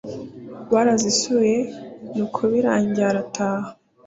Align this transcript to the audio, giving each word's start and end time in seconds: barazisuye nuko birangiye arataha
barazisuye 0.73 1.57
nuko 2.15 2.41
birangiye 2.51 3.05
arataha 3.11 3.67